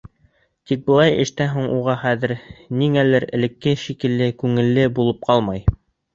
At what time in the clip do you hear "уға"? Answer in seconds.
1.73-1.95